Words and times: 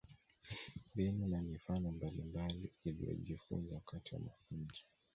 Mbinu 0.93 1.27
na 1.27 1.41
mifano 1.41 1.91
mbalimbali 1.91 2.71
aliyojifunza 2.85 3.75
wakati 3.75 4.15
wa 4.15 4.21
mafunzo 4.21 4.83